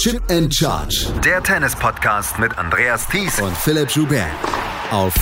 [0.00, 1.12] Chip and Charge.
[1.22, 4.30] Der Tennis-Podcast mit Andreas Thies und Philipp Joubert.
[4.90, 5.12] Auf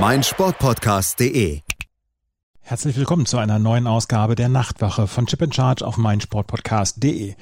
[0.00, 1.60] meinsportpodcast.de.
[2.58, 7.36] Herzlich willkommen zu einer neuen Ausgabe der Nachtwache von Chip and Charge auf meinsportpodcast.de.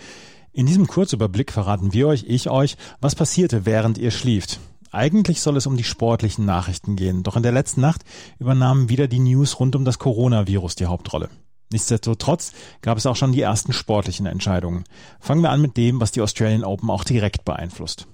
[0.52, 4.60] In diesem Kurzüberblick verraten wir euch, ich euch, was passierte, während ihr schlieft.
[4.92, 8.02] Eigentlich soll es um die sportlichen Nachrichten gehen, doch in der letzten Nacht
[8.38, 11.30] übernahmen wieder die News rund um das Coronavirus die Hauptrolle.
[11.70, 14.84] Nichtsdestotrotz gab es auch schon die ersten sportlichen Entscheidungen.
[15.20, 18.06] Fangen wir an mit dem, was die Australian Open auch direkt beeinflusst.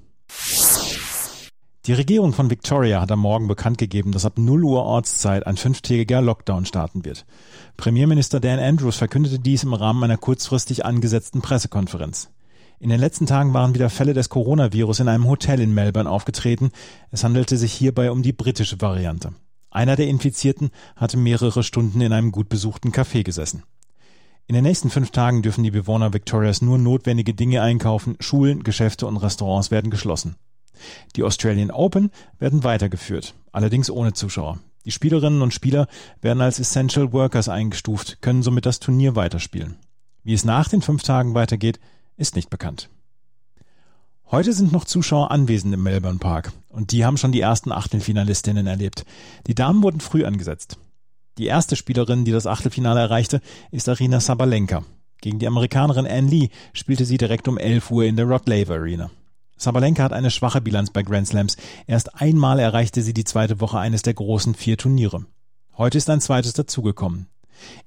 [1.86, 5.58] Die Regierung von Victoria hat am Morgen bekannt gegeben, dass ab 0 Uhr Ortszeit ein
[5.58, 7.26] fünftägiger Lockdown starten wird.
[7.76, 12.30] Premierminister Dan Andrews verkündete dies im Rahmen einer kurzfristig angesetzten Pressekonferenz.
[12.80, 16.70] In den letzten Tagen waren wieder Fälle des Coronavirus in einem Hotel in Melbourne aufgetreten.
[17.10, 19.32] Es handelte sich hierbei um die britische Variante.
[19.74, 23.64] Einer der Infizierten hatte mehrere Stunden in einem gut besuchten Café gesessen.
[24.46, 29.08] In den nächsten fünf Tagen dürfen die Bewohner Victorias nur notwendige Dinge einkaufen, Schulen, Geschäfte
[29.08, 30.36] und Restaurants werden geschlossen.
[31.16, 34.60] Die Australian Open werden weitergeführt, allerdings ohne Zuschauer.
[34.84, 35.88] Die Spielerinnen und Spieler
[36.20, 39.76] werden als Essential Workers eingestuft, können somit das Turnier weiterspielen.
[40.22, 41.80] Wie es nach den fünf Tagen weitergeht,
[42.16, 42.90] ist nicht bekannt.
[44.30, 48.66] Heute sind noch Zuschauer anwesend im Melbourne Park und die haben schon die ersten Achtelfinalistinnen
[48.66, 49.04] erlebt.
[49.46, 50.78] Die Damen wurden früh angesetzt.
[51.38, 54.84] Die erste Spielerin, die das Achtelfinale erreichte, ist Arina Sabalenka.
[55.20, 58.74] Gegen die Amerikanerin Anne Lee spielte sie direkt um 11 Uhr in der Rod Laver
[58.74, 59.10] Arena.
[59.56, 61.56] Sabalenka hat eine schwache Bilanz bei Grand Slams.
[61.86, 65.26] Erst einmal erreichte sie die zweite Woche eines der großen vier Turniere.
[65.76, 67.26] Heute ist ein zweites dazugekommen.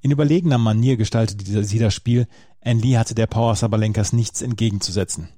[0.01, 2.27] In überlegener Manier gestaltete sie das Spiel.
[2.61, 5.29] Anne Lee hatte der Power Sabalenkas nichts entgegenzusetzen.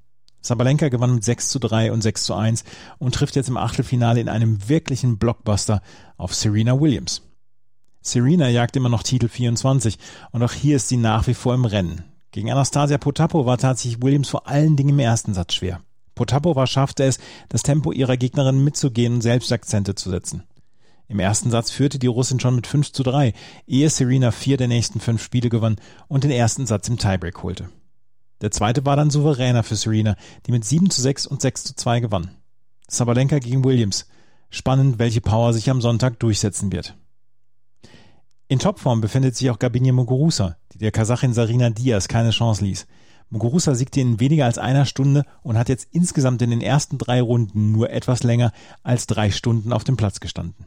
[0.42, 2.64] Sabalenka gewann mit 6 zu 3 und 6 zu 1
[2.98, 5.82] und trifft jetzt im Achtelfinale in einem wirklichen Blockbuster
[6.16, 7.22] auf Serena Williams.
[8.02, 9.98] Serena jagt immer noch Titel 24
[10.32, 12.04] und auch hier ist sie nach wie vor im Rennen.
[12.30, 15.80] Gegen Anastasia Potapova tat sich Williams vor allen Dingen im ersten Satz schwer.
[16.14, 17.18] Potapova schaffte es,
[17.48, 20.44] das Tempo ihrer Gegnerin mitzugehen und selbst Akzente zu setzen.
[21.08, 23.32] Im ersten Satz führte die Russin schon mit 5 zu 3,
[23.66, 27.68] ehe Serena vier der nächsten fünf Spiele gewann und den ersten Satz im Tiebreak holte.
[28.40, 31.74] Der zweite war dann souveräner für Serena, die mit 7 zu 6 und 6 zu
[31.76, 32.30] 2 gewann.
[32.88, 34.06] Sabalenka gegen Williams.
[34.48, 36.96] Spannend, welche Power sich am Sonntag durchsetzen wird.
[38.48, 42.86] In Topform befindet sich auch Gabinier Muguruza, die der Kasachin Sarina Diaz keine Chance ließ.
[43.28, 47.22] Muguruza siegte in weniger als einer Stunde und hat jetzt insgesamt in den ersten drei
[47.22, 48.52] Runden nur etwas länger
[48.82, 50.66] als drei Stunden auf dem Platz gestanden.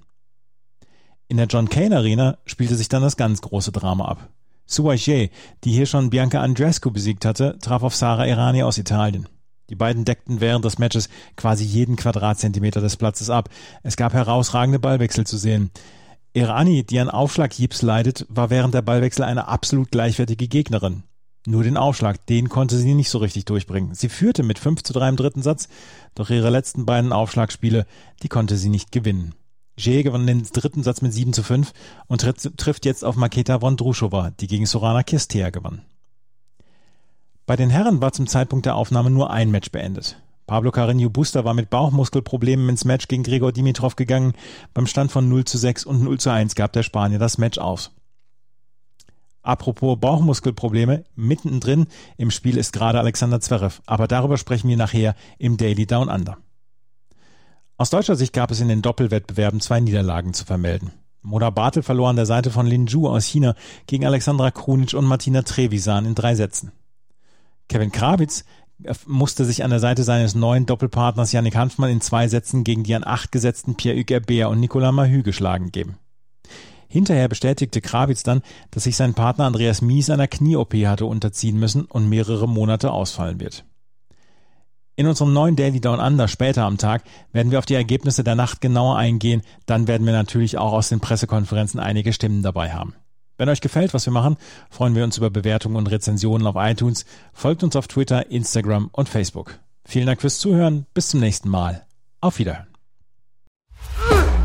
[1.27, 4.29] In der John Kane Arena spielte sich dann das ganz große Drama ab.
[4.65, 5.29] Suaje,
[5.63, 9.27] die hier schon Bianca Andrescu besiegt hatte, traf auf Sara Irani aus Italien.
[9.69, 13.49] Die beiden deckten während des Matches quasi jeden Quadratzentimeter des Platzes ab.
[13.81, 15.71] Es gab herausragende Ballwechsel zu sehen.
[16.33, 21.03] Irani, die an Aufschlaghiebs leidet, war während der Ballwechsel eine absolut gleichwertige Gegnerin.
[21.45, 23.93] Nur den Aufschlag, den konnte sie nicht so richtig durchbringen.
[23.93, 25.67] Sie führte mit 5 zu 3 im dritten Satz,
[26.15, 27.85] doch ihre letzten beiden Aufschlagspiele,
[28.23, 29.35] die konnte sie nicht gewinnen.
[29.77, 31.73] Jay gewann den dritten Satz mit 7 zu 5
[32.07, 35.81] und tritt, trifft jetzt auf Maketa Vondrushova, die gegen Sorana Kirstea gewann.
[37.45, 40.21] Bei den Herren war zum Zeitpunkt der Aufnahme nur ein Match beendet.
[40.45, 44.33] Pablo Carreño Busta war mit Bauchmuskelproblemen ins Match gegen Gregor Dimitrov gegangen.
[44.73, 47.57] Beim Stand von 0 zu 6 und 0 zu 1 gab der Spanier das Match
[47.57, 47.91] aus.
[49.41, 55.57] Apropos Bauchmuskelprobleme, mittendrin im Spiel ist gerade Alexander Zverev, aber darüber sprechen wir nachher im
[55.57, 56.37] Daily Down Under.
[57.77, 60.91] Aus deutscher Sicht gab es in den Doppelwettbewerben zwei Niederlagen zu vermelden.
[61.23, 63.55] Mona Bartel verlor an der Seite von Lin Zhu aus China
[63.87, 66.71] gegen Alexandra Krunic und Martina Trevisan in drei Sätzen.
[67.69, 68.43] Kevin Krawitz
[69.07, 72.93] musste sich an der Seite seines neuen Doppelpartners Yannick Hanfmann in zwei Sätzen gegen die
[72.93, 75.97] an acht gesetzten Pierre-Hugues Herbert und Nicolas Mahü geschlagen geben.
[76.89, 81.85] Hinterher bestätigte Krawitz dann, dass sich sein Partner Andreas Mies einer Knie-OP hatte unterziehen müssen
[81.85, 83.65] und mehrere Monate ausfallen wird.
[84.95, 88.35] In unserem neuen Daily Down Under später am Tag werden wir auf die Ergebnisse der
[88.35, 89.41] Nacht genauer eingehen.
[89.65, 92.93] Dann werden wir natürlich auch aus den Pressekonferenzen einige Stimmen dabei haben.
[93.37, 94.37] Wenn euch gefällt, was wir machen,
[94.69, 97.05] freuen wir uns über Bewertungen und Rezensionen auf iTunes.
[97.33, 99.59] Folgt uns auf Twitter, Instagram und Facebook.
[99.83, 100.85] Vielen Dank fürs Zuhören.
[100.93, 101.85] Bis zum nächsten Mal.
[102.21, 102.67] Auf Wiederhören.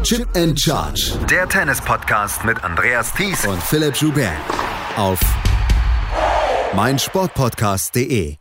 [0.02, 1.12] Chip and Charge.
[1.28, 4.32] Der Tennis-Podcast mit Andreas Thies und Philipp Joubert.
[4.96, 5.20] Auf
[6.75, 8.37] meinsportpodcast.de.